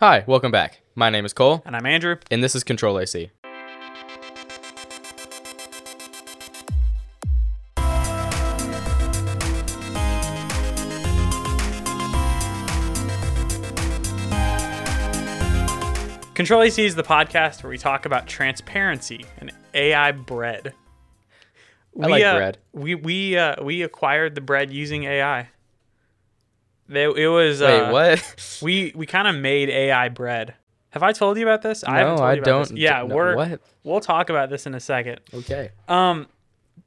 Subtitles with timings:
[0.00, 0.80] Hi, welcome back.
[0.94, 2.16] My name is Cole, And I'm Andrew.
[2.30, 3.30] and this is Control AC.
[16.34, 20.72] Control AC is the podcast where we talk about transparency and AI bread.
[22.00, 22.58] I like uh, bread.
[22.72, 25.48] We we uh, we acquired the bread using AI.
[26.88, 28.58] They, it was Wait, uh, what?
[28.62, 30.54] we we kind of made AI bread.
[30.90, 31.84] Have I told you about this?
[31.84, 32.78] I haven't no, told I you about don't.
[32.78, 33.60] Yeah, no, we're What?
[33.84, 35.20] we'll talk about this in a second.
[35.34, 35.70] Okay.
[35.86, 36.26] Um,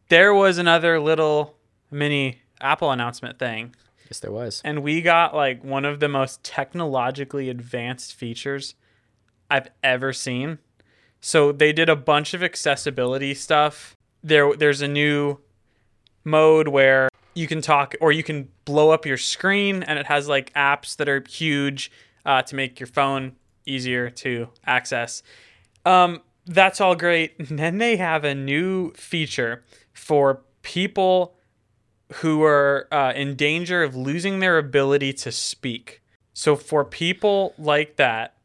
[0.10, 1.56] there was another little
[1.92, 3.76] mini Apple announcement thing,
[4.10, 4.62] Yes, there was.
[4.66, 8.74] and we got like one of the most technologically advanced features
[9.50, 10.58] I've ever seen.
[11.20, 13.96] So they did a bunch of accessibility stuff.
[14.24, 15.40] There there's a new
[16.24, 20.28] mode where you can talk or you can blow up your screen and it has
[20.28, 21.92] like apps that are huge
[22.26, 23.34] uh, to make your phone
[23.66, 25.24] easier to access.
[25.86, 27.36] Um, that's all great.
[27.40, 31.36] And then they have a new feature for people
[32.16, 36.02] who are uh, in danger of losing their ability to speak.
[36.34, 38.36] So for people like that,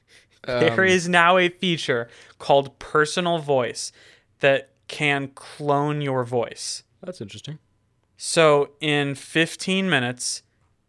[0.46, 2.08] there Um, is now a feature
[2.38, 3.92] called personal voice
[4.40, 6.82] that can clone your voice.
[7.00, 7.58] That's interesting.
[8.24, 10.44] So in 15 minutes,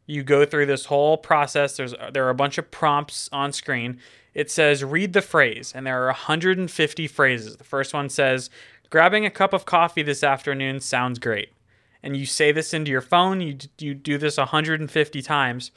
[0.06, 1.75] you go through this whole process.
[1.75, 3.98] There's there are a bunch of prompts on screen.
[4.36, 7.58] It says read the phrase, and there are 150 phrases.
[7.58, 8.52] The first one says,
[8.92, 11.50] "Grabbing a cup of coffee this afternoon sounds great,"
[12.03, 13.42] and you say this into your phone.
[13.42, 15.72] You you do this 150 times,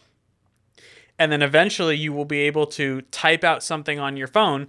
[1.19, 4.69] and then eventually you will be able to type out something on your phone,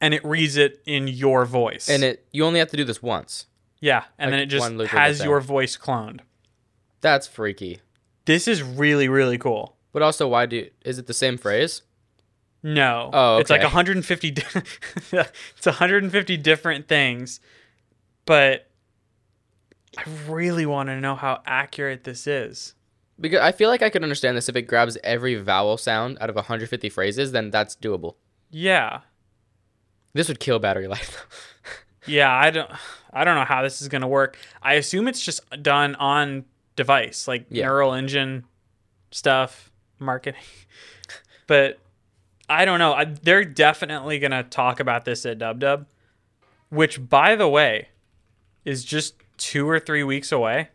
[0.00, 1.90] and it reads it in your voice.
[1.90, 3.44] And it you only have to do this once.
[3.82, 5.28] Yeah, and then it just one loop of the has thing.
[5.28, 6.20] your voice cloned.
[7.02, 7.80] That's freaky.
[8.24, 9.76] This is really really cool.
[9.92, 11.82] But also, why do is it the same phrase?
[12.62, 13.10] No.
[13.12, 14.42] Oh, It's like 150 di-
[15.12, 17.40] It's 150 different things.
[18.24, 18.68] But
[19.98, 22.74] I really want to know how accurate this is.
[23.20, 26.30] Because I feel like I could understand this if it grabs every vowel sound out
[26.30, 28.14] of 150 phrases, then that's doable.
[28.50, 29.00] Yeah.
[30.14, 31.26] This would kill battery life.
[32.04, 32.68] Yeah, I don't
[33.12, 34.38] I don't know how this is going to work.
[34.62, 36.44] I assume it's just done on
[36.76, 37.66] device, like Yeah.
[37.66, 38.44] neural engine
[39.10, 40.40] stuff, marketing.
[41.46, 41.78] but
[42.48, 42.92] I don't know.
[42.94, 45.86] I, they're definitely going to talk about this at DubDub,
[46.70, 47.88] which by the way
[48.64, 50.68] is just 2 or 3 weeks away,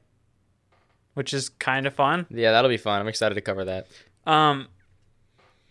[1.14, 2.26] which is kind of fun.
[2.30, 3.00] yeah, that'll be fun.
[3.02, 3.88] I'm excited to cover that.
[4.26, 4.68] Um,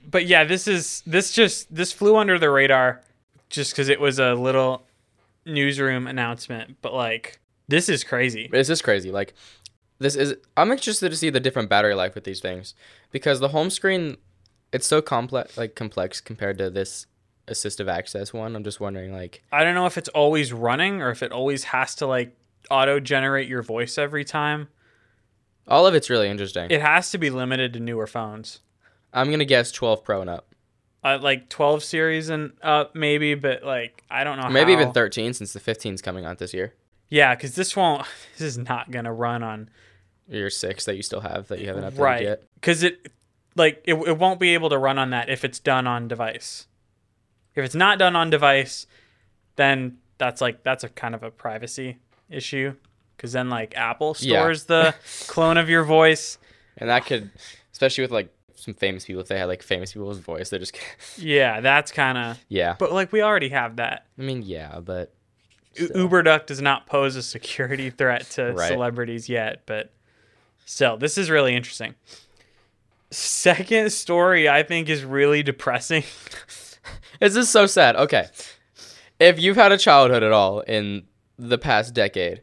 [0.08, 3.02] but yeah, this is this just this flew under the radar
[3.50, 4.85] just because it was a little
[5.46, 6.76] newsroom announcement.
[6.82, 8.50] But like, this is crazy.
[8.52, 9.10] It's just crazy.
[9.10, 9.34] Like,
[9.98, 10.34] this is.
[10.56, 12.74] I'm interested to see the different battery life with these things
[13.10, 14.18] because the home screen,
[14.72, 17.06] it's so complex, like complex compared to this
[17.48, 18.54] assistive access one.
[18.56, 21.64] I'm just wondering, like, I don't know if it's always running or if it always
[21.64, 22.36] has to like
[22.70, 24.68] auto generate your voice every time.
[25.68, 26.70] all of it's really interesting.
[26.70, 28.60] It has to be limited to newer phones.
[29.12, 30.54] I'm gonna guess 12 Pro and up,
[31.04, 34.48] Uh, like 12 series and up maybe, but like I don't know.
[34.48, 34.80] maybe how.
[34.80, 36.72] even 13 since the 15's coming out this year.
[37.08, 38.06] Yeah, because this won't.
[38.38, 39.70] This is not gonna run on
[40.28, 42.42] Your six that you still have that you haven't updated right yet.
[42.56, 43.12] because it
[43.54, 46.66] like it, it won't be able to run on that if it's done on device
[47.54, 48.86] if it's not done on device
[49.54, 51.96] then that's like that's a kind of a privacy
[52.28, 52.74] issue
[53.16, 54.40] because then like apple Yeah.
[54.40, 54.94] stores the
[55.28, 56.36] clone of your voice
[56.76, 57.30] And that could,
[57.72, 60.76] especially with like some famous people, if they had like famous people's voice, they're just,
[61.18, 62.74] yeah that's kind of yeah.
[62.78, 65.14] but like we already have that I mean, yeah, but
[65.74, 66.08] Still.
[66.08, 68.68] uberduck does not pose a security threat to Right.
[68.68, 69.92] celebrities yet but
[70.64, 71.94] still this is really interesting
[73.10, 76.02] second story i think is really depressing
[77.20, 77.96] This is so sad.
[77.96, 78.26] Okay.
[79.18, 81.04] If you've had a childhood at all in
[81.38, 82.42] the past decade,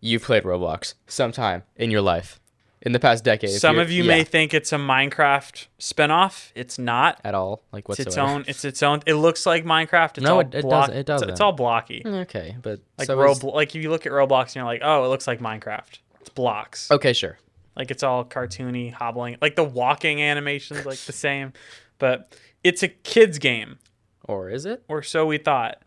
[0.00, 2.40] you've played Roblox sometime in your life.
[2.84, 3.50] In the past decade.
[3.50, 6.52] Some of you yeah, may think it's a Minecraft spinoff.
[6.54, 7.20] It's not.
[7.24, 8.08] at all like It's whatsoever.
[8.10, 8.44] its own.
[8.46, 9.00] It's its own.
[9.06, 10.18] It looks like Minecraft.
[10.18, 12.02] It's No, all it- it block- doesn't- it it's- It's, all blocky.
[12.04, 13.36] Okay, but Like so Roblox.
[13.38, 15.98] is- Like if you look at Roblox and you're like, oh, it looks like Minecraft.
[16.20, 16.90] It's blocks.
[16.90, 17.38] Okay, sure.
[17.76, 19.36] Like it's all cartoony, hobbling.
[19.40, 21.52] Like the walking animations, like the same.
[21.98, 23.78] But it's a kids game,
[24.24, 24.82] Or is it?
[24.88, 25.80] or so we thought.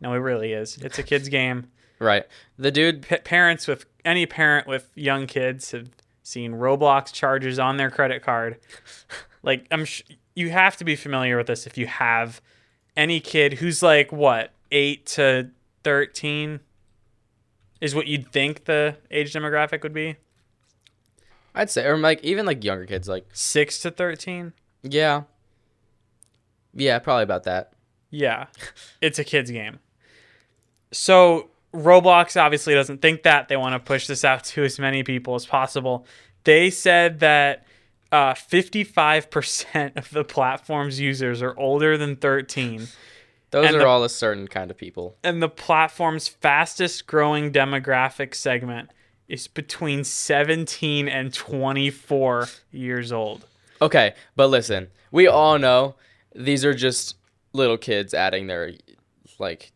[0.00, 0.76] No, it really is.
[0.78, 1.66] It's a kids game.
[1.98, 2.24] Right.
[2.58, 5.88] The dude P- parents with any parent with young kids have
[6.26, 8.58] seen Roblox charges on their credit card.
[9.42, 10.02] Like I'm, sh-
[10.34, 12.40] you have to be familiar with this if you have
[12.96, 15.50] any kid who's like what eight to
[15.84, 16.60] thirteen
[17.80, 20.16] is what you'd think the age demographic would be.
[21.54, 24.52] I'd say or like even like younger kids like Six to thirteen.
[24.82, 25.22] Yeah.
[26.74, 27.72] Yeah, probably about that.
[28.10, 28.46] Yeah,
[29.00, 29.78] it's a kids game.
[30.92, 33.48] So Roblox obviously doesn't think that.
[33.48, 36.06] They want to push this out to as many people as possible.
[36.44, 37.66] They said that
[38.12, 42.86] uh, 55% of the platform's users are older than 13,
[43.50, 45.16] Those are the- all a certain kind of people.
[45.24, 48.90] and the platform's fastest growing demographic segment
[49.28, 53.44] is between 17 and 24 years old.
[53.82, 55.96] Okay, but listen, we all know
[56.34, 57.16] these are just
[57.52, 58.72] little kids adding their
[59.38, 59.72] like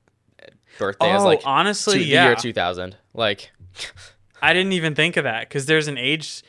[0.78, 2.25] birthday as oh, like honestly, two, yeah.
[2.25, 2.96] the year 2000.
[3.14, 3.50] Like
[4.43, 6.43] I didn't even think of that because there's an age.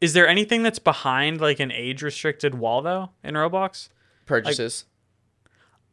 [0.00, 3.88] Is there anything that's behind like an age restricted wall though in Roblox?
[4.26, 4.86] purchases.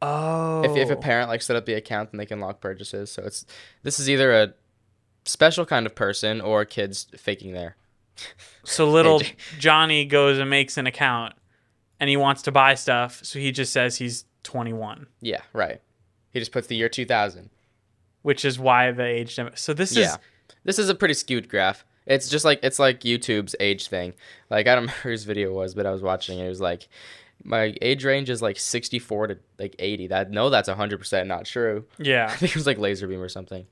[0.02, 3.12] Oh, if if a parent like set up the account, then they can lock purchases.
[3.12, 3.46] So it's
[3.84, 4.54] this is either a
[5.26, 7.76] special kind of person or kids faking there.
[8.64, 9.22] so little.
[9.60, 11.34] Johnny goes and makes an account,
[12.00, 15.82] and he wants to buy stuff, so he just says he's 21, Yeah, right.
[16.32, 17.50] He just puts the year 2000.
[18.22, 19.36] Which is why the age.
[19.36, 20.12] Dem- so this Yeah.
[20.14, 20.18] is
[20.64, 21.86] This is a pretty skewed graph.
[22.06, 24.14] It's just like it's like YouTube's age thing.
[24.50, 26.46] Like I don't remember whose video it was, but I was watching it.
[26.46, 26.88] It was like
[27.44, 30.08] my age range is like 64 to like 80.
[30.08, 31.86] That no, that's 100% not true.
[31.98, 32.26] yeah.
[32.30, 33.66] I think it was like laser beam or something.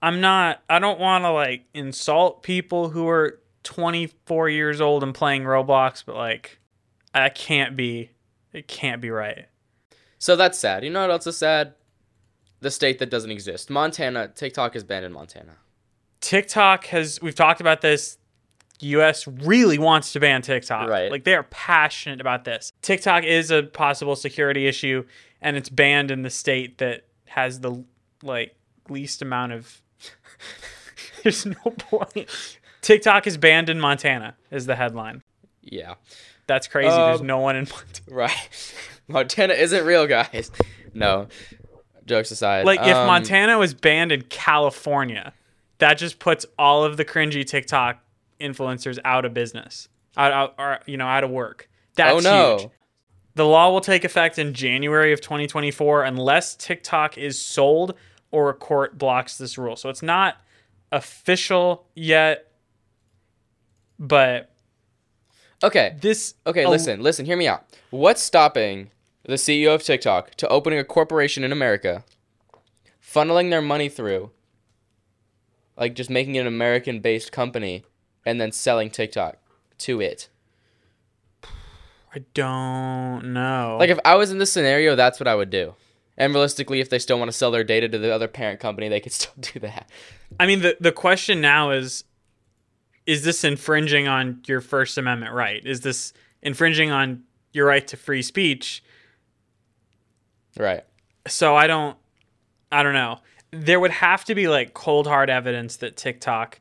[0.00, 0.62] I'm not.
[0.70, 6.04] I don't want to like insult people who are 24 years old and playing Roblox,
[6.06, 6.60] but like,
[7.12, 8.10] I can't be.
[8.52, 9.46] It can't be right.
[10.18, 10.84] So that's sad.
[10.84, 11.74] You know what else is sad?
[12.60, 13.70] The state that doesn't exist.
[13.70, 14.28] Montana.
[14.28, 15.56] TikTok is banned in Montana.
[16.20, 18.18] TikTok has we've talked about this.
[18.80, 20.88] US really wants to ban TikTok.
[20.88, 21.10] Right.
[21.10, 22.72] Like they are passionate about this.
[22.82, 25.04] TikTok is a possible security issue
[25.40, 27.84] and it's banned in the state that has the
[28.22, 28.56] like
[28.88, 29.82] least amount of
[31.22, 32.28] There's no point.
[32.82, 35.22] TikTok is banned in Montana is the headline.
[35.62, 35.94] Yeah.
[36.46, 36.88] That's crazy.
[36.90, 38.16] There's Um, no one in Montana.
[38.16, 38.74] Right.
[39.08, 40.50] Montana isn't real, guys.
[40.94, 41.28] No.
[42.08, 42.64] Jokes aside.
[42.66, 45.32] Like if um, Montana was banned in California,
[45.78, 47.98] that just puts all of the cringy TikTok
[48.40, 51.68] influencers out of business, out, out or you know out of work.
[51.94, 52.58] That's Oh no.
[52.58, 52.70] huge.
[53.34, 57.94] The law will take effect in January of 2024 unless TikTok is sold
[58.32, 59.76] or a court blocks this rule.
[59.76, 60.38] So it's not
[60.90, 62.50] official yet,
[63.98, 64.50] but
[65.62, 65.96] Okay.
[66.00, 67.64] this Okay, a- listen, listen, hear me out.
[67.90, 68.90] What's stopping
[69.24, 72.04] the CEO of TikTok to opening a corporation in America,
[73.02, 74.30] funneling their money through,
[75.76, 77.84] like just making an American based company,
[78.24, 79.38] and then selling TikTok
[79.78, 80.28] to it?
[82.14, 83.76] I don't know.
[83.78, 85.74] Like, if I was in this scenario, that's what I would do.
[86.16, 88.88] And realistically, if they still want to sell their data to the other parent company,
[88.88, 89.90] they could still do that.
[90.38, 92.04] I mean, the the question now is:
[93.06, 95.64] Is this infringing on your First Amendment right?
[95.64, 96.12] Is this
[96.42, 98.82] infringing on your right to free speech?
[100.58, 100.84] Right.
[101.26, 101.96] So I don't,
[102.72, 103.20] I don't know.
[103.50, 106.60] There would have to be like cold hard evidence that TikTok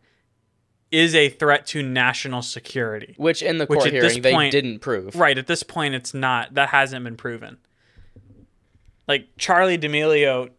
[0.92, 3.14] is a threat to national security.
[3.18, 5.16] Which in the Which court this hearing, they point- didn't prove.
[5.16, 6.54] Right at this point, it's not.
[6.54, 7.58] That hasn't been proven.
[9.08, 10.50] Like Charli D'Amelio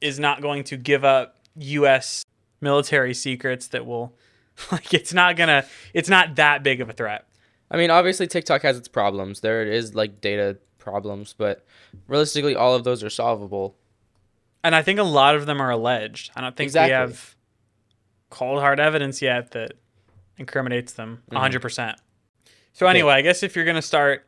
[0.00, 2.24] is not going to give up U.S.
[2.60, 4.14] military secrets that will,
[4.72, 5.64] like, it's not gonna.
[5.94, 7.26] It's not that big of a threat.
[7.70, 9.40] I mean, obviously TikTok has its problems.
[9.40, 11.64] There is like data problems, but
[12.08, 13.76] realistically, all of those are solvable.
[14.64, 16.30] And I think a lot of them are alleged.
[16.36, 16.90] I don't think Exactly.
[16.90, 17.36] we have
[18.30, 19.72] cold hard evidence yet that
[20.38, 21.56] incriminates them Mm-hmm.
[21.56, 21.96] 100%.
[22.72, 24.26] So anyway, I guess if you're going to start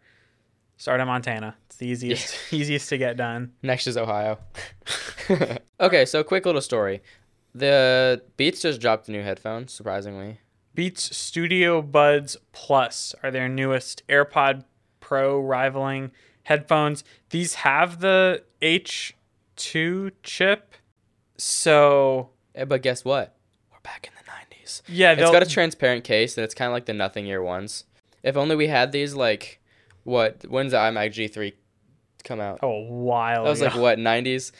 [0.76, 1.56] start in Montana.
[1.66, 3.52] It's the easiest easiest to get done.
[3.62, 4.38] Next is Ohio.
[5.80, 7.02] okay, so quick little story.
[7.54, 10.40] The Beats just dropped a new headphones, surprisingly.
[10.74, 14.64] Beats Studio Buds Plus are their newest AirPod
[14.98, 16.10] Pro rivaling
[16.44, 17.04] headphones.
[17.30, 20.74] These have the H2 chip.
[21.36, 23.34] So, Eh, but guess what?
[23.72, 24.30] We're back in the
[24.64, 24.82] 90s.
[24.86, 27.84] yeah, It's got a transparent case, and it's kind of like the nothing ear ones.
[28.22, 29.60] If only we had these, like,
[30.04, 30.44] what?
[30.48, 31.52] When's the iMac G3
[32.22, 32.60] come out?
[32.62, 33.70] oh, a while That was ago.
[33.70, 34.52] like what 90s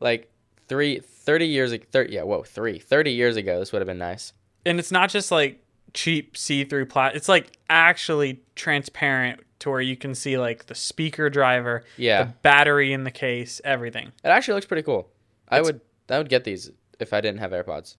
[0.00, 0.30] like
[0.66, 3.98] three 30 years ago 30, yeah whoa three 30 years ago this would have been
[3.98, 4.32] nice
[4.64, 7.18] and it's not just like cheap see-through plastic.
[7.18, 12.24] It's like actually transparent to where you can see like the speaker driver, yeah.
[12.24, 14.08] the battery in the case, everything.
[14.24, 15.08] it actually looks pretty cool.
[15.48, 17.96] I would i would get these if i didn't have airpods.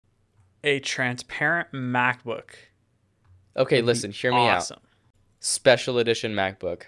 [0.64, 2.52] A transparent MacBook.
[3.56, 4.58] okay listen hear me out.
[4.58, 4.80] awesome.
[5.40, 6.84] special edition macbook.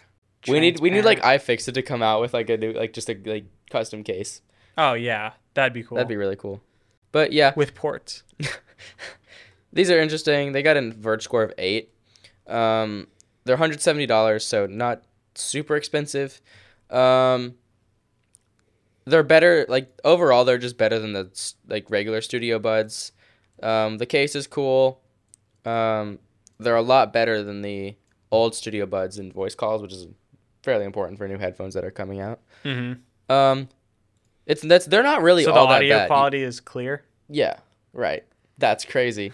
[0.47, 3.09] We need we need like ifixit to come out with like a new like just
[3.09, 4.41] a like custom case.
[4.77, 5.95] Oh yeah, that'd be cool.
[5.95, 6.61] that'd be really cool.
[7.11, 7.53] But yeah.
[7.55, 8.23] With ports.
[9.73, 10.51] these are interesting.
[10.51, 11.89] They got a verge score of 8
[12.47, 13.07] um
[13.45, 15.03] they're $170 so not
[15.35, 16.41] super expensive.
[16.89, 17.55] Um,
[19.05, 19.65] they're better.
[19.67, 21.29] Like overall, they're just better than the
[21.67, 23.11] like regular Studio Buds.
[23.61, 25.01] Um, the case is cool.
[25.65, 26.19] Um,
[26.59, 27.95] they're a lot better than the
[28.31, 30.07] old Studio Buds and voice calls, which is
[30.63, 32.39] fairly important for new headphones that are coming out.
[32.63, 33.31] Mm-hmm.
[33.33, 33.69] Um,
[34.45, 36.07] it's that's they're not really So the all that audio bad.
[36.07, 37.03] quality is clear.
[37.29, 37.57] Yeah,
[37.93, 38.23] right.
[38.57, 39.33] That's crazy.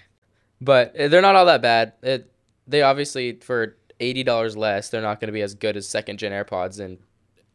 [0.60, 1.92] but uh, they're not all that bad.
[2.02, 2.30] It,
[2.66, 6.18] they obviously for eighty dollars less, they're not going to be as good as second
[6.18, 6.98] gen AirPods in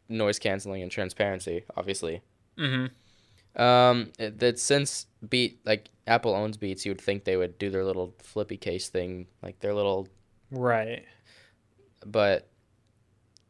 [0.08, 1.64] noise canceling and transparency.
[1.76, 2.22] Obviously,
[2.58, 3.62] Mm-hmm.
[3.62, 7.84] um, that since Beat like Apple owns Beats, you would think they would do their
[7.84, 10.08] little flippy case thing, like their little,
[10.50, 11.04] Right.
[12.04, 12.48] but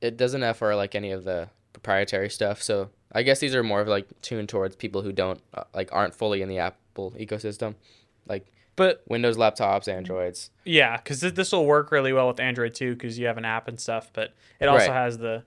[0.01, 2.63] it doesn't offer like any of the proprietary stuff.
[2.63, 5.89] So I guess these are more of like tuned towards people who don't uh, like
[5.93, 7.75] aren't fully in the Apple ecosystem,
[8.27, 10.51] like But Windows laptops, Androids.
[10.65, 13.69] yeah, because this will work really well with Android too, because you have an app
[13.69, 14.11] and stuff.
[14.13, 14.93] But it also Right.
[14.95, 15.45] has the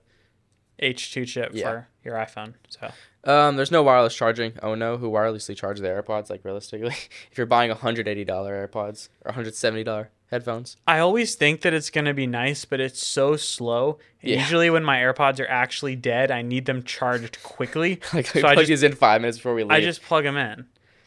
[0.80, 1.64] H2 chip Yeah.
[1.70, 2.54] for your iPhone.
[2.68, 2.90] So
[3.24, 4.52] Um, there's no wireless charging.
[4.62, 6.30] Oh no, who wirelessly charge the AirPods?
[6.30, 6.94] Like realistically,
[7.32, 11.62] if you're buying hundred eighty dollar AirPods or hundred seventy dollar headphones, I always think
[11.62, 13.98] that it's gonna be nice, but it's so slow.
[14.22, 14.36] Yeah.
[14.38, 18.00] Usually, when my AirPods are actually dead, I need them charged quickly.
[18.14, 19.72] like So so I plug just- these in five minutes before we leave.
[19.72, 20.66] I just plug them in.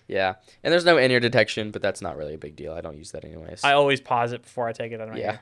[0.09, 2.73] Yeah, and there's no in-ear detection, but that's not really a big deal.
[2.73, 3.63] I don't use that anyways.
[3.63, 5.41] I always pause it before I take it out of my yeah, ear.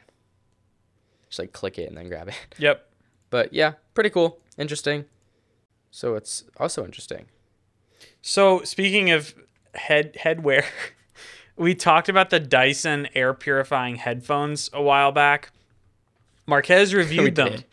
[1.29, 2.35] just like click it and then grab it.
[2.59, 2.85] Yep.
[3.29, 5.05] But yeah, pretty cool, interesting.
[5.89, 7.27] So it's also interesting.
[8.21, 9.33] So speaking of
[9.73, 10.65] head headwear,
[11.55, 15.51] we talked about the Dyson air purifying headphones a while back.
[16.45, 17.51] Marques reviewed them.
[17.51, 17.65] did.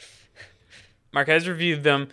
[1.12, 2.08] Marques reviewed them.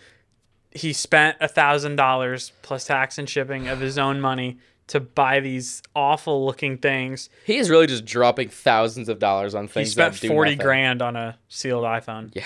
[0.72, 4.58] He spent a thousand dollars plus tax and shipping of his own money
[4.88, 7.30] to buy these awful looking things.
[7.46, 9.88] He is really just dropping thousands of dollars on things.
[9.88, 10.64] He spent forty nothing.
[10.64, 12.30] grand on a sealed iPhone.
[12.34, 12.44] Yeah.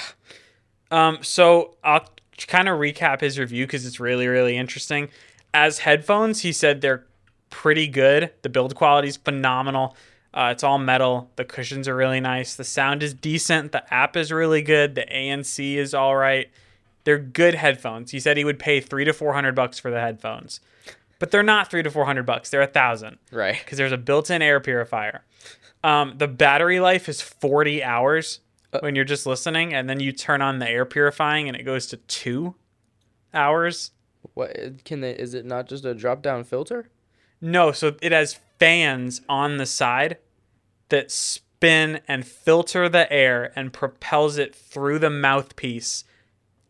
[0.90, 2.08] Um, so I'll
[2.46, 5.08] kind of recap his review because it's really, really interesting.
[5.54, 7.06] As headphones, he said they're
[7.50, 8.30] pretty good.
[8.42, 9.96] The build quality is phenomenal.
[10.34, 11.30] Uh, it's all metal.
[11.36, 12.56] The cushions are really nice.
[12.56, 13.72] The sound is decent.
[13.72, 14.94] The app is really good.
[14.94, 16.50] The ANC is all right.
[17.04, 18.10] They're good headphones.
[18.10, 20.60] He said he would pay three to four hundred bucks for the headphones,
[21.18, 22.50] but they're not three to four hundred bucks.
[22.50, 23.58] They're a thousand Right.
[23.58, 25.22] because there's a built-in air purifier.
[25.84, 28.40] Um, the battery life is 40 hours
[28.72, 31.62] Uh, when you're just listening, and then you turn on the air purifying, and it
[31.62, 32.56] goes to two
[33.32, 33.92] hours.
[34.34, 35.12] What can they?
[35.12, 36.88] Is it not just a drop-down filter?
[37.40, 40.16] No, so it has fans on the side
[40.88, 46.04] that spin and filter the air and propels it through the mouthpiece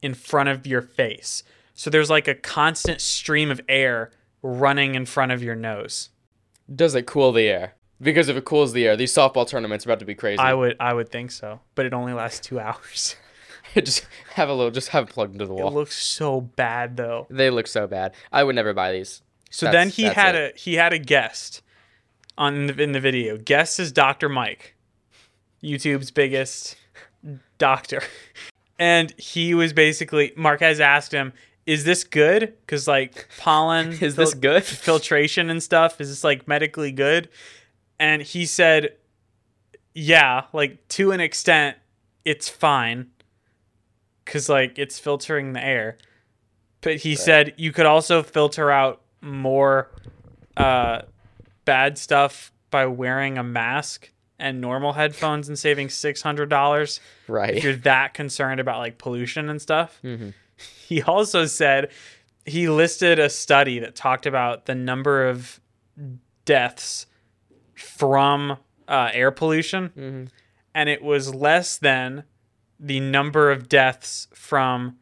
[0.03, 1.43] in front of your face.
[1.75, 4.11] So there's like a constant stream of air
[4.47, 6.11] running in front of your nose.
[6.75, 7.75] Does it cool the air?
[8.01, 10.39] Because if it cools the air, these softball tournaments are about to be crazy.
[10.39, 13.17] I would I would think so, but it only lasts 2 hours.
[13.75, 15.69] just have a little, just have it plugged into the wall.
[15.69, 17.27] It looks so bad though.
[17.31, 18.15] they look so bad.
[18.33, 19.23] I would never buy these.
[19.51, 20.55] So That's- then he had it.
[20.57, 21.63] a he had a guest
[22.39, 23.39] on the, in the video.
[23.39, 24.29] Guest is Dr.
[24.29, 24.75] Mike,
[25.63, 26.77] YouTube's biggest
[27.59, 28.03] doctor,
[28.79, 31.33] and he was basically Marques asked him,
[31.67, 32.55] "Is this good?
[32.61, 34.65] Because like pollen Is this good?
[34.89, 37.29] filtration and stuff is this like medically good?"
[37.99, 38.95] And he said,
[39.95, 41.77] "Yeah, like to an extent,
[42.25, 43.09] it's fine."
[44.25, 45.99] Cause like it's filtering the air,
[46.81, 49.89] but he said you could also filter out more
[50.57, 51.03] uh,
[51.65, 57.55] bad stuff by wearing a mask and normal headphones and saving six hundred dollars Right.
[57.55, 60.01] if you're that concerned about like pollution and stuff.
[60.03, 60.35] Mhm.
[60.89, 61.91] He also said
[62.45, 65.61] he listed a study that talked about the number of
[66.45, 67.07] deaths
[67.75, 68.59] from
[68.89, 70.29] uh, air pollution, Mhm.
[70.75, 72.23] and it was less than
[72.79, 74.99] the number of deaths from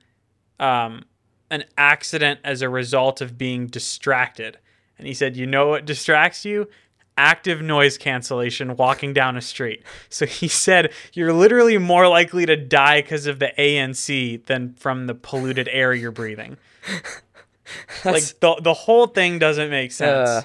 [0.58, 1.04] um,
[1.50, 4.58] an accident as a result of being distracted.
[4.96, 6.68] And he said, You know what distracts you?
[7.16, 9.82] Active noise cancellation walking down a street.
[10.08, 15.06] So he said, You're literally more likely to die because of the ANC than from
[15.06, 16.56] the polluted air you're breathing.
[18.04, 20.28] like the, the whole thing doesn't make sense.
[20.28, 20.42] Uh,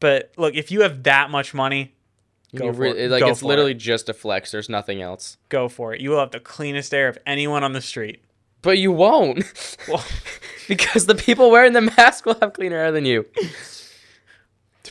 [0.00, 1.92] but look, if you have that much money,
[2.54, 3.10] Go for re- it.
[3.10, 3.78] Like Go it's literally it.
[3.78, 4.50] just a flex.
[4.50, 5.36] There's nothing else.
[5.48, 6.00] go for it.
[6.00, 8.22] You will have the cleanest air of anyone on the street.
[8.62, 9.44] But you won't,
[9.88, 10.04] Well,
[10.68, 13.26] because the people wearing the mask will have cleaner air than you.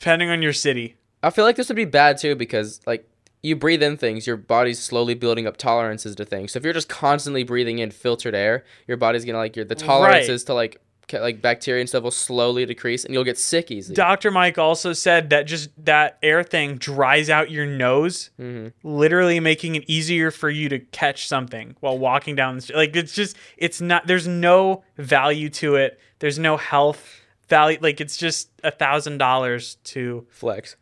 [0.05, 0.95] depending on your city.
[1.23, 3.09] I feel like this would be bad too because like
[3.41, 6.51] you breathe in things, your body's slowly building up tolerances to things.
[6.51, 9.73] So if you're just constantly breathing in filtered air, your body's gonna like your the
[9.73, 13.71] tolerances to like ca- like bacteria and stuff will slowly decrease, and you'll get sick
[13.71, 13.95] easily.
[13.95, 14.29] Dr.
[14.29, 18.73] Mike also said that just that air thing dries out your nose, Mhm.
[18.83, 22.75] literally making it easier for you to catch something while walking down the street.
[22.77, 25.99] Like it's just it's not there's no value to it.
[26.19, 27.77] There's no health value.
[27.81, 30.75] Like it's just a thousand dollars to Flex.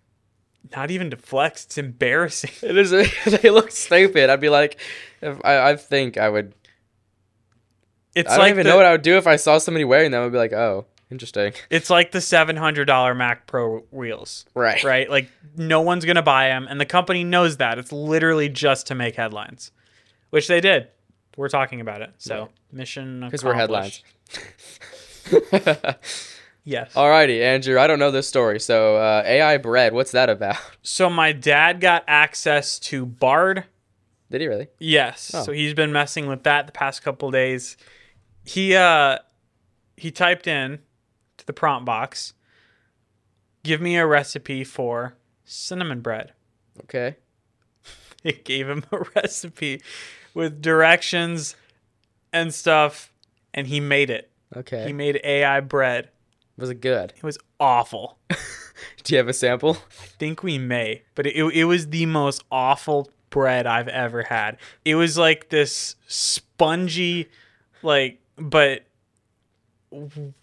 [0.75, 1.65] not even to flex.
[1.65, 2.51] It's embarrassing.
[2.62, 2.91] It is.
[3.41, 4.29] they look stupid.
[4.29, 4.79] I'd be like,
[5.22, 6.53] if I, I think I would.
[8.15, 9.84] It's I don't like even the, know what I would do if I saw somebody
[9.86, 10.24] wearing them.
[10.24, 11.53] I'd be like, oh, interesting.
[11.72, 14.46] it's like the seven hundred dollar Mac Pro wheels.
[14.53, 14.84] Right.
[14.84, 15.10] right?
[15.10, 17.79] Like no one's gonna buy them, and the company knows that.
[17.79, 19.72] It's literally just to make headlines,
[20.29, 20.89] which they did.
[21.36, 22.50] We're talking about it, so Right.
[22.72, 24.03] mission Because we're headlines.
[26.63, 26.93] Yes.
[26.93, 27.77] Alrighty, Andrew.
[27.79, 28.60] I don't know this story.
[28.60, 29.93] So uh, AI bread.
[29.93, 30.58] What's that about?
[30.86, 33.63] So my dad got access to Bard.
[34.29, 34.67] Did he really?
[34.79, 35.32] Yes.
[35.34, 35.43] Oh.
[35.43, 37.77] So he's been messing with that the past couple days.
[38.43, 39.20] He uh
[39.96, 40.79] he typed in
[41.38, 42.34] to the prompt box,
[43.63, 45.15] "Give me a recipe for
[45.46, 46.34] cinnamon bread."
[46.84, 47.15] Okay.
[48.25, 49.82] it gave him a recipe
[50.34, 51.55] with directions
[52.34, 53.12] and stuff
[53.53, 54.86] and he made it Okay.
[54.88, 56.10] he made ai bread
[56.57, 57.13] Was it good?
[57.15, 58.17] it was awful
[59.03, 59.77] Do you have a sample?
[60.01, 64.57] I think we may but it, it was the most awful bread i've ever had
[64.86, 67.27] it was like this spongy
[67.81, 68.83] like but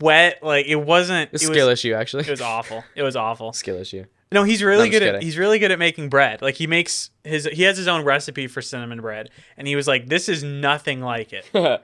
[0.01, 2.25] wet like it wasn't A it skill was, issue, actually.
[2.25, 4.05] it was awful it was awful skill issue.
[4.33, 6.41] No, he's really I'm good at he's really good at making bread.
[6.41, 9.89] Like he makes his he has his own recipe for cinnamon bread, and he was
[9.89, 11.51] like, "This is nothing like it."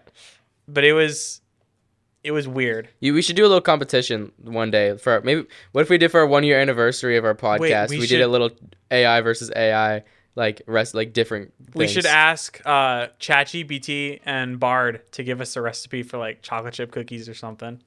[0.69, 1.41] But it was,
[2.27, 2.89] it was weird.
[3.01, 5.47] you, we should do a little competition one day for maybe.
[5.73, 7.91] What if we did for our one year anniversary of our podcast?
[7.91, 8.51] we we should- did a little
[8.91, 10.03] AI versus AI,
[10.35, 11.53] like rest, like different.
[11.75, 16.75] We should ask uh, ChatGPT and Bard to give us a recipe for like chocolate
[16.75, 17.81] chip cookies or something,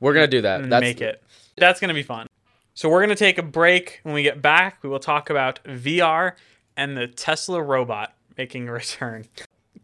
[0.00, 0.68] We're gonna do that.
[0.68, 1.22] That's make it.
[1.56, 2.26] That's gonna be fun.
[2.74, 4.00] So we're gonna take a break.
[4.04, 6.32] When we get back, we will talk about VR
[6.76, 9.24] and the Tesla robot making a return.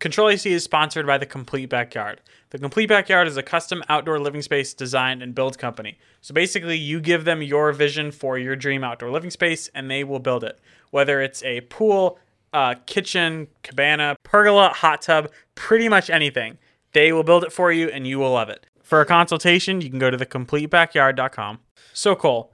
[0.01, 2.21] Control AC is sponsored by the Complete Backyard.
[2.51, 5.99] The Complete Backyard is a custom outdoor living space design and build company.
[6.21, 10.05] So basically, you give them your vision for your dream outdoor living space, and they
[10.05, 10.59] will build it.
[10.91, 12.19] Whether it's a pool,
[12.53, 16.59] uh, kitchen, cabana, pergola, hot tub, pretty much anything,
[16.93, 18.67] they will build it for you, and you will love it.
[18.83, 21.61] For a consultation, you can go to thecompletebackyard.com.
[21.93, 22.53] So cool.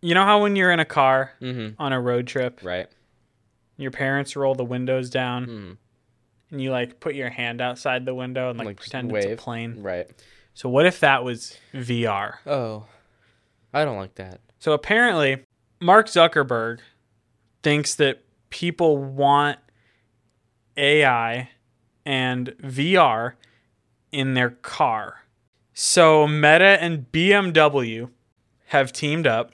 [0.00, 1.74] You know how when you're in a car Mhm.
[1.78, 2.88] on a road trip, right.
[3.76, 5.76] your parents roll the windows down Mm.
[6.54, 9.28] And you like put your hand outside the window and like, Like, pretend it's a
[9.30, 9.38] wave.
[9.38, 9.82] plane.
[9.82, 10.08] Right.
[10.54, 12.36] So what if that was VR?
[12.46, 12.86] Oh,
[13.72, 14.40] I don't like that.
[14.60, 15.44] So apparently,
[15.80, 16.78] Mark Zuckerberg
[17.62, 19.58] thinks that people want
[20.76, 21.50] AI
[22.06, 23.32] and VR
[24.12, 25.24] in their car.
[25.72, 28.10] So Meta and BMW
[28.66, 29.52] have teamed up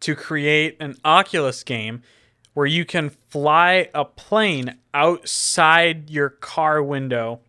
[0.00, 2.02] to create an Oculus game
[2.54, 7.40] where you can fly a plane outside your car window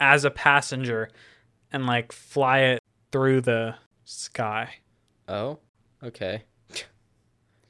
[0.00, 1.08] as a passenger
[1.72, 2.80] and like fly it
[3.12, 4.74] through the sky.
[5.28, 5.58] Oh.
[6.02, 6.42] Okay.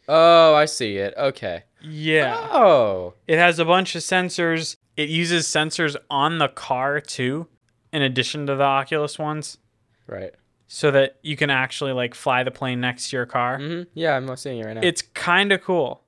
[0.09, 1.15] Oh, I see it.
[1.17, 1.63] Okay.
[1.81, 2.35] Yeah.
[2.51, 3.15] Oh.
[3.27, 4.77] It has a bunch of sensors.
[4.97, 7.47] It uses sensors on the car too,
[7.93, 9.59] in addition to the Oculus ones,
[10.07, 10.35] Right.
[10.67, 13.59] so that you can actually like fly the plane next to your car.
[13.59, 14.81] hmm Yeah, I'm not seeing it right now.
[14.83, 16.03] It's kind of cool.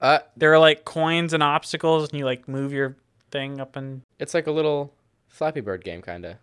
[0.00, 2.96] Uh, There are like coins and obstacles, and you like move your
[3.30, 4.92] thing up and it's like a little
[5.28, 6.36] Flappy Bird game, kind of,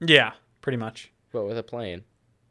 [0.00, 1.10] yeah, pretty much.
[1.32, 2.02] but with a plane.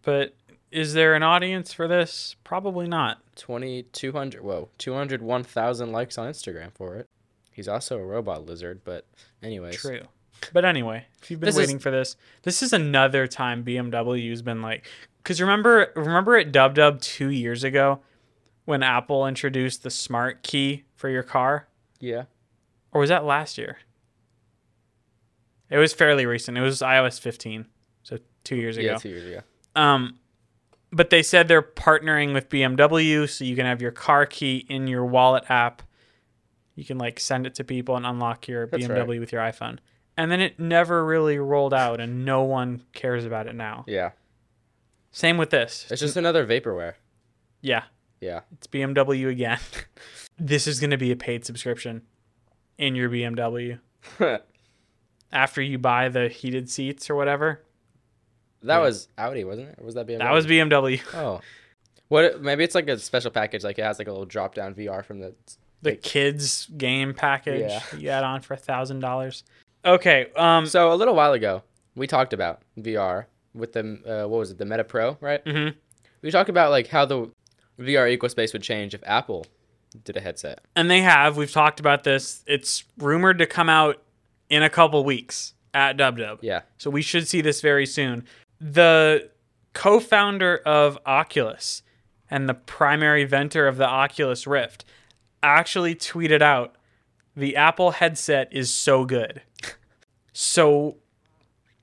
[0.02, 0.36] But
[0.72, 2.36] is there an audience for this?
[2.44, 3.20] Probably not.
[3.36, 7.08] 2,200, whoa, 201,000 likes on Instagram for it.
[7.52, 9.06] He's also a robot lizard, but
[9.42, 9.78] anyways.
[9.78, 10.02] True.
[10.52, 14.42] But anyway, if you've been This is- waiting for this, this is another time BMW's
[14.42, 14.86] been like,
[15.24, 18.02] because remember, remember at Dub Dub two years ago
[18.66, 21.68] when Apple introduced the smart key for your car,
[22.00, 22.24] Yeah.
[22.92, 23.78] or was that last year?
[25.70, 26.58] It was fairly recent.
[26.58, 27.66] It was iOS 15,
[28.04, 28.88] so two years ago.
[28.88, 29.42] Yeah, two years ago.
[29.76, 30.20] Um,
[30.92, 34.88] but they said they're partnering with BMW, so you can have your car key in
[34.88, 35.82] your wallet app.
[36.76, 39.20] You can like send it to people and unlock your That's BMW right.
[39.20, 39.80] with your iPhone.
[40.18, 43.84] And then it never really rolled out, and no one cares about it now.
[43.88, 44.12] Yeah.
[45.12, 45.88] Same with this.
[45.90, 46.94] It's just another vaporware.
[47.62, 47.84] yeah,
[48.22, 48.42] Yeah.
[48.54, 49.60] it's BMW again.
[50.40, 52.02] this is going to be a paid subscription
[52.78, 53.80] in your BMW
[55.32, 57.62] after you buy the heated seats or whatever.
[58.64, 59.76] That was Audi, wasn't it?
[59.80, 60.20] Or was that BMW?
[60.20, 61.02] That was BMW.
[61.14, 61.42] Oh.
[62.08, 62.42] What?
[62.42, 63.64] Maybe it's like a special package.
[63.64, 65.34] Like it has like a little drop down VR from the.
[65.82, 67.82] the Like- kids game package Yeah.
[67.98, 69.44] you add on for a thousand dollars.
[69.84, 71.62] Okay, um, So a little while ago,
[71.96, 75.44] we talked about VR with the uh, what was it, the Meta Pro, right?
[75.46, 75.78] Mm-hmm.
[76.22, 77.30] We talked about like how the
[77.80, 79.46] VR ecospace would change if Apple
[80.04, 80.60] did a headset.
[80.76, 81.38] And they have.
[81.38, 82.44] We've talked about this.
[82.48, 84.02] It's rumored to come out
[84.50, 86.40] in a couple weeks at DubDub.
[86.42, 86.62] Yeah.
[86.78, 88.26] So we should see this very soon.
[88.60, 89.30] The
[89.74, 91.84] co founder of Oculus
[92.30, 94.86] and the primary inventor of the Oculus Rift
[95.44, 96.76] actually tweeted out
[97.36, 99.42] the Apple headset is so good.
[100.34, 100.98] so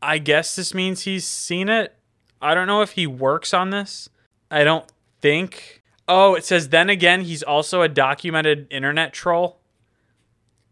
[0.01, 1.95] I guess this means he's seen it.
[2.41, 4.09] I don't know if he works on this.
[4.51, 5.82] I don't think.
[6.09, 9.61] Oh, it says then again, he's also a documented internet troll.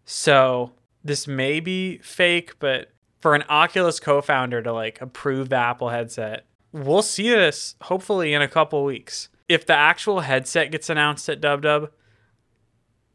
[0.04, 0.72] So
[1.04, 2.90] this may be fake, but
[3.20, 8.42] for an Oculus co-founder to like approve the Apple headset, we'll see this hopefully in
[8.42, 9.28] a couple weeks.
[9.48, 11.90] If the actual headset gets announced at DubDub,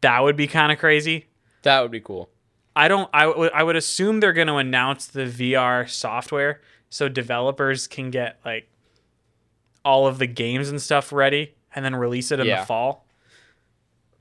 [0.01, 1.28] that would be kind of crazy.
[1.63, 2.30] That would be cool.
[2.75, 3.10] I don't.
[3.13, 3.51] I would.
[3.54, 8.69] I would assume they're going to announce the VR software so developers can get like
[9.84, 12.61] all of the games and stuff ready, and then release it in Yeah.
[12.61, 13.05] the fall.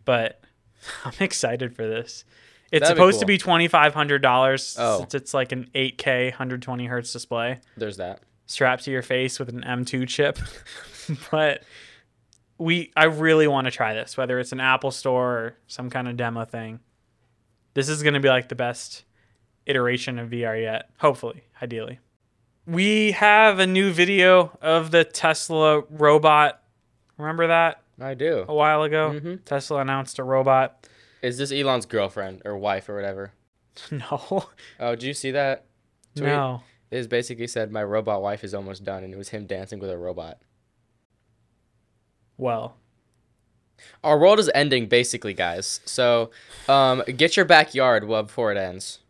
[0.05, 0.41] But
[1.05, 2.25] I'm excited for this.
[2.73, 4.99] It's That'd be supposed to be twenty five hundred dollars Oh.
[5.01, 8.21] since it's like an eight K, hundred twenty hertz display There's that.
[8.47, 10.39] strapped to your face with an M2 chip.
[11.31, 11.63] but
[12.59, 16.09] we I really want to try this, whether it's an Apple store or some kind
[16.09, 16.81] of demo thing.
[17.75, 19.05] This is going to be like the best
[19.67, 21.99] iteration of VR yet, hopefully, ideally.
[22.67, 26.61] We have a new video of the Tesla robot.
[27.19, 28.45] Remember that I do.
[28.49, 29.13] a while ago?
[29.15, 29.45] Mhm.
[29.45, 30.89] Tesla announced a robot.
[31.23, 33.33] Is this Elon's girlfriend or wife or whatever?
[33.91, 34.47] No.
[34.79, 35.65] Oh, did you see that?
[36.17, 36.29] Tweet?
[36.29, 36.63] No.
[36.91, 39.81] It is basically said my robot wife is almost done, and it was him dancing
[39.81, 40.39] with a robot.
[42.37, 42.77] Well,
[44.05, 45.81] Our world is ending, basically, guys.
[45.85, 46.31] So,
[46.69, 49.01] um, get your backyard well before it ends.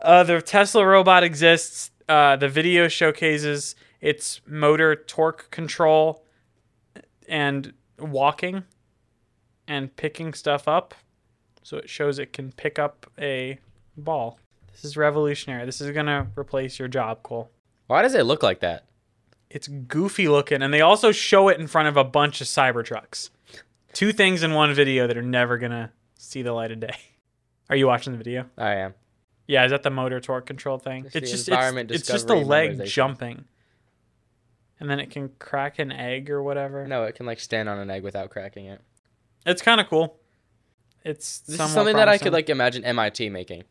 [0.00, 1.90] Uh, the Tesla robot exists.
[2.08, 6.26] Uh, the video showcases its motor torque control
[7.28, 8.64] and walking
[9.66, 10.94] and picking stuff up.
[11.62, 13.58] So it shows it can pick up a
[13.96, 14.38] ball.
[14.72, 15.64] This is revolutionary.
[15.64, 17.50] This is going to replace your job, Cole.
[17.86, 18.84] Why does it look like that?
[19.48, 23.30] It's goofy looking, and they also show it in front of a bunch of Cybertrucks.
[23.92, 26.96] Two things in one video that are never going to see the light of day.
[27.70, 28.46] Are you watching the video?
[28.56, 28.94] I am.
[29.46, 31.04] Yeah, is that the motor torque control thing?
[31.06, 33.44] It's It's just environment it's, it's just a discovery leg jumping,
[34.82, 36.86] and then it can crack an egg or whatever.
[36.86, 38.80] No, it can like stand on an egg without cracking it.
[39.46, 40.18] It's kind of cool.
[41.04, 43.64] It's This is something that I could like imagine MIT making.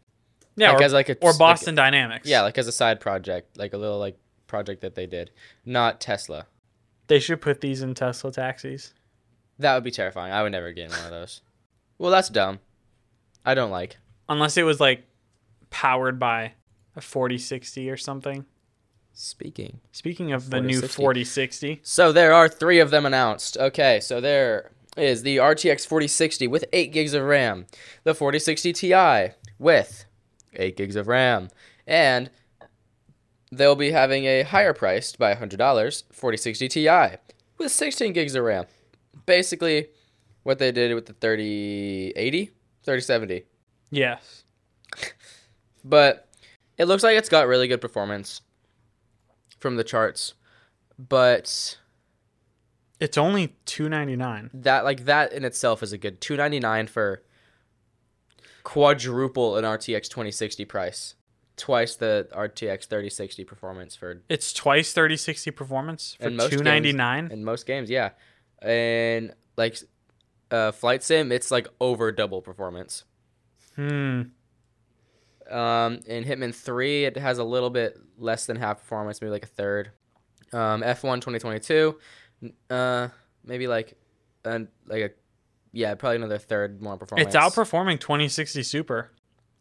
[0.56, 2.28] yeah, like or, as like a or like- Boston Dynamics.
[2.28, 5.32] yeah, like as a side project, like a little like project that they did,
[5.66, 6.46] not Tesla.
[7.08, 8.94] they should put these in Tesla taxis.
[9.60, 10.34] That would be terrifying.
[10.34, 11.42] I would never get in one of those.
[11.98, 12.60] Well, that's dumb.
[13.46, 13.98] I don't like.
[14.30, 15.04] Unless it was like
[15.70, 16.54] powered by
[16.96, 18.46] a 4060 or something.
[19.14, 19.80] Speaking.
[19.92, 20.96] Speaking of the new 4060.
[21.76, 23.58] 4060, So there are three of them announced.
[23.58, 27.66] Okay, so there is the RTX 4060 with 8 gigs of RAM,
[28.04, 30.06] the 4060 Ti with
[30.54, 31.50] 8 gigs of RAM,
[31.86, 32.30] and
[33.52, 35.58] they'll be having a higher priced by $100
[36.12, 37.18] 4060 Ti
[37.58, 38.66] with 16 gigs of RAM.
[39.26, 39.88] Basically,
[40.44, 42.46] what they did with the 3080,
[42.84, 43.44] 3070.
[43.92, 44.44] yes.
[45.84, 46.28] But
[46.78, 48.42] it looks like it's got really good performance
[49.62, 50.34] from the charts.
[51.00, 51.78] But
[53.00, 54.50] It's only 299.
[54.54, 57.24] that like that in itself is a good 299 for
[58.64, 61.16] quadruple an RTX 2060 price.
[61.58, 66.62] Twice the RTX 3060 performance for It's twice 3060 performance for most games.
[66.62, 67.32] 299.
[67.32, 68.12] in most games, yeah.
[68.62, 69.78] And like
[70.50, 73.04] uh flight sim, it's like over double performance.
[73.76, 74.22] Hmm.
[75.52, 79.44] Um, in Hitman 3, it has a little bit less than half performance, maybe like
[79.44, 79.92] a third.
[80.54, 81.98] Um, F1 2022,
[82.70, 83.08] uh,
[83.44, 83.98] maybe like,
[84.44, 85.10] an like a,
[85.72, 87.28] yeah, probably another third more performance.
[87.28, 89.12] It's outperforming 2060 Super.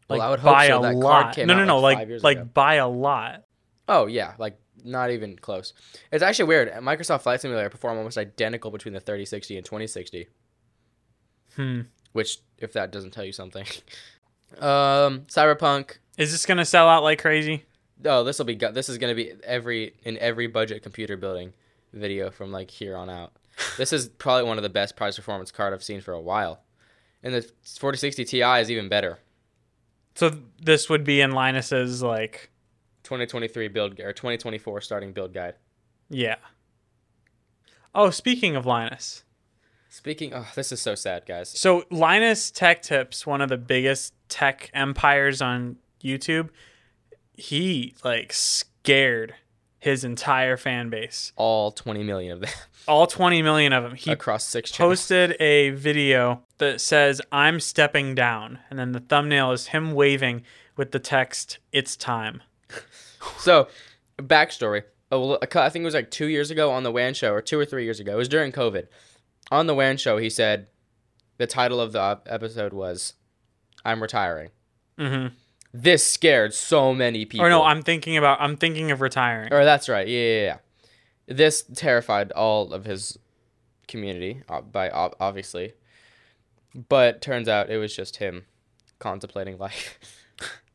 [0.09, 0.79] Well, Like I would hope by so.
[0.79, 1.37] a That lot.
[1.39, 1.79] No, no, no.
[1.79, 3.45] like, Like like by a lot.
[3.89, 5.73] Oh yeah, like not even close.
[6.11, 6.73] It's actually weird.
[6.75, 10.29] Microsoft Flight Simulator perform almost identical between the 3060 and 2060.
[11.57, 11.81] Hmm.
[12.13, 13.67] Which, if that doesn't tell you something,
[14.59, 15.99] um, Cyberpunk.
[16.19, 17.65] Is this gonna sell out like crazy?
[18.05, 18.55] Oh, this will be.
[18.55, 21.53] This is gonna be every in every budget computer building
[21.93, 23.33] video from like here on out.
[23.77, 26.63] This is probably one of the best price performance card I've seen for a while,
[27.23, 29.19] and the 4060 Ti is even better.
[30.15, 32.51] So this would be in Linus's like
[33.05, 35.55] 2023 build or 2024 starting build guide.
[36.09, 36.37] yeah.
[37.93, 39.25] Oh, speaking of Linus.
[39.93, 41.49] Speaking, oh, this is so sad, guys.
[41.51, 46.51] So Linus Tech Tips, one of the biggest tech empires on YouTube,
[47.35, 49.35] he like scared
[49.81, 51.33] his entire fan base.
[51.35, 52.51] All 20 million of them
[52.89, 53.95] All 20 million of them.
[53.97, 55.01] He across six channels.
[55.01, 60.45] posted a video that says "I'm stepping down," and then the thumbnail is him waving
[60.77, 62.43] with the text "It's time."
[63.37, 63.69] So,
[64.19, 64.85] backstory.
[65.13, 67.13] Oh, well, a cou- I think it was like two years ago on the WAN
[67.13, 68.13] show, or two or three years ago.
[68.13, 68.87] It was during COVID.
[69.51, 70.69] On the WAN show, he said
[71.39, 73.15] the title of the episode was
[73.85, 74.51] "I'm retiring."
[74.99, 75.29] hmm
[75.73, 77.47] This scared so many people.
[77.47, 78.41] Or no, I'm thinking about.
[78.41, 79.53] I'm thinking of retiring.
[79.53, 80.07] Or that's right.
[80.07, 80.57] Yeah, yeah, yeah.
[81.35, 83.19] This terrified all of his
[83.89, 85.75] community, by obviously.
[86.89, 88.47] But turns out it was just him
[88.99, 89.99] contemplating life.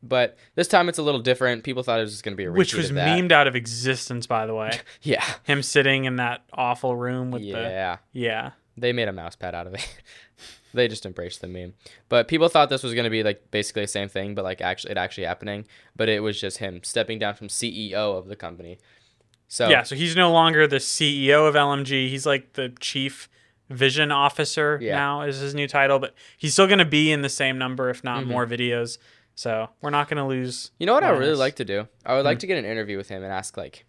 [0.02, 1.64] But this time it's a little different.
[1.64, 3.18] People thought it was just going to be a Which was of that.
[3.18, 4.78] memed out of existence, by the way.
[5.02, 5.24] Yeah.
[5.44, 7.98] Him sitting in that awful room with the Yeah.
[8.12, 8.50] yeah.
[8.76, 9.88] They made a mouse pad out of it.
[10.74, 11.72] they just embraced the meme.
[12.10, 14.60] But people thought this was going to be like basically the same thing, but like
[14.60, 15.66] actually it actually happening.
[15.96, 18.78] But it was just him stepping down from CEO of the company.
[19.48, 22.08] So Yeah, so he's no longer the CEO of LMG.
[22.10, 23.28] He's like the chief
[23.70, 24.94] vision officer Yeah.
[24.96, 27.88] now is his new title, but he's still going to be in the same number,
[27.90, 28.26] if not Mhm.
[28.28, 28.98] more videos.
[29.36, 30.72] So we're not going to lose.
[30.78, 31.86] You know what I really like to do?
[32.04, 32.26] I would Hmm.
[32.26, 33.84] like to get an interview with him and ask like,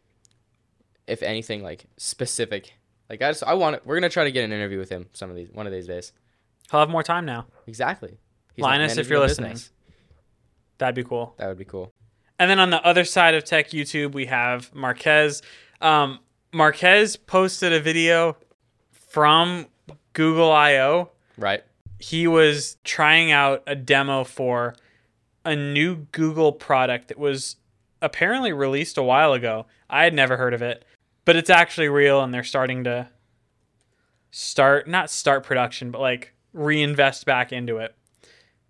[1.07, 2.73] if anything like specific.
[3.09, 3.83] Like I just I want it.
[3.85, 5.87] We're gonna try to get an interview with him some of these one of these
[5.87, 6.11] days.
[6.69, 7.45] He'll have more time now.
[7.65, 8.17] Exactly.
[8.53, 9.51] He's Linus, if you're listening.
[9.53, 9.71] business.
[10.79, 11.33] That'd be cool.
[11.37, 11.93] that would be cool.
[12.37, 15.41] And then on the other side of tech YouTube, we have Marques.
[15.79, 16.19] Um,
[16.53, 18.35] Marques posted a video
[18.91, 19.67] from
[20.11, 21.09] Google I/O.
[21.37, 21.63] Right.
[21.99, 24.75] He was trying out a demo for
[25.47, 27.55] a new Google product that was
[28.01, 29.65] apparently released a while ago.
[29.89, 30.83] I had never heard of it,
[31.23, 33.07] but it's actually real, and they're starting to
[34.29, 37.95] start not start production, but like reinvest back into it.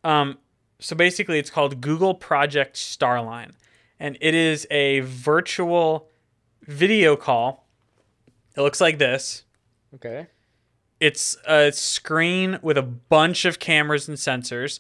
[0.04, 0.38] Um,
[0.80, 3.54] so basically, it's called Google Project Starline,
[4.00, 6.08] and it is a virtual
[6.62, 7.68] video call.
[8.56, 9.46] It looks like this.
[9.96, 10.28] Okay.
[11.00, 14.80] It's a screen with a bunch of cameras and sensors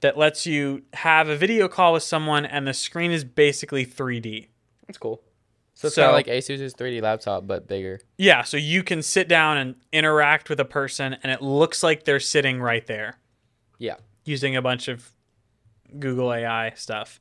[0.00, 4.48] that lets you have a video call with someone, and the screen is basically 3D.
[4.86, 5.22] That's cool.
[5.74, 8.00] So it's So- kind of like Asus's 3D laptop, but bigger.
[8.16, 12.04] Yeah, so you can sit down and interact with a person, and it looks like
[12.04, 13.18] they're sitting right there.
[13.78, 13.96] Yeah.
[14.24, 15.12] using a bunch of
[15.98, 17.18] Google AI stuff.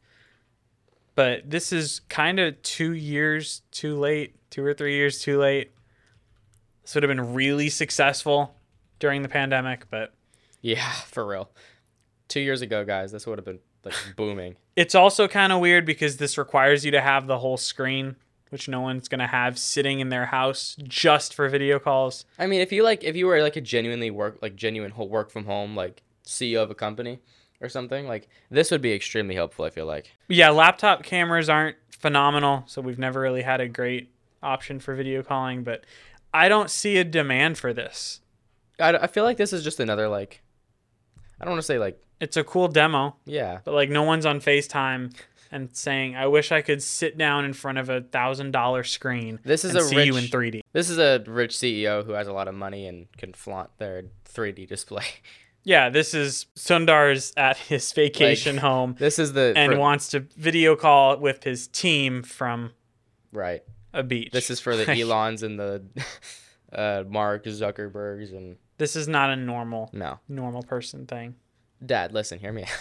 [1.16, 5.72] But this is kind of two years too late, two or three years too late.
[6.82, 8.56] This would have been really successful
[9.00, 10.14] during the pandemic, but
[10.62, 11.50] Yeah, for real.
[12.28, 14.56] Two years ago, guys, this would have been like booming.
[14.76, 18.16] it's also kind of weird because this requires you to have the whole screen,
[18.50, 22.26] which no one's going to have sitting in their house just for video calls.
[22.38, 25.10] I mean, if you like, if you were like a genuinely work, like genuine whole
[25.10, 27.20] work from home, like CEO of a company
[27.62, 29.64] or something, like this would be extremely helpful.
[29.66, 30.12] I feel like.
[30.28, 34.12] Yeah, laptop cameras aren't phenomenal, so we've never really had a great
[34.44, 35.84] option for video calling, but
[36.34, 38.22] I don't see a demand for this.
[38.80, 40.42] I, I feel like this is just another like,
[41.40, 44.26] I don't want to say like, It's a cool demo, yeah, but like no one's
[44.26, 45.14] on FaceTime
[45.52, 49.40] and saying, "I wish I could sit down in front of a thousand dollar screen
[49.44, 52.12] this is and a see rich, you in 3D." this is a rich CEO who
[52.14, 55.06] has a lot of money and can flaunt their 3D display.
[55.64, 60.22] Yeah, this is Sundar's at his vacation home This is the and for- wants to
[60.22, 62.72] video call with his team from
[63.34, 63.64] right.
[63.94, 64.32] a beach.
[64.32, 65.84] This is for the Elons and the
[66.74, 71.36] uh, Mark Zuckerbergs and This is not a normal no, normal person thing.
[71.86, 72.66] Dad, listen, hear me.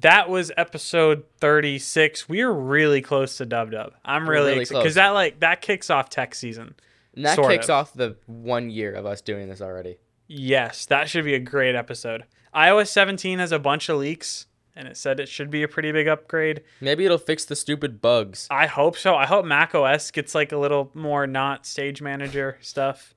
[0.00, 2.28] That was episode 36.
[2.28, 3.94] We are really close to Dub Dub.
[4.04, 6.74] I'm really, really excited because that like that kicks off tech season.
[7.14, 7.70] And that kicks of.
[7.70, 9.96] off the one year of us doing this already.
[10.26, 12.24] Yes, that should be a great episode.
[12.54, 15.90] iOS 17 has a bunch of leaks, and it said it should be a pretty
[15.90, 16.62] big upgrade.
[16.80, 18.46] Maybe it'll fix the stupid bugs.
[18.50, 19.14] I hope so.
[19.16, 23.14] I hope Mac OS gets like a little more not Stage Manager stuff,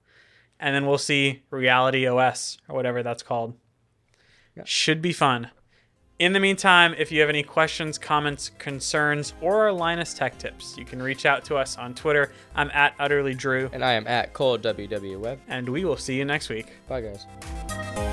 [0.59, 3.55] and then we'll see Reality OS or whatever that's called.
[4.55, 4.63] Yeah.
[4.65, 5.51] Should be fun.
[6.17, 10.83] In the meantime, if you have any questions, comments, concerns, or Linus Tech Tips, you
[10.83, 12.33] can reach out to us on Twitter.
[12.55, 15.39] I'm at Utterly Drew, And I am at Cole WW Web.
[15.47, 16.73] and we will see you next week.
[16.89, 18.08] Bye, guys.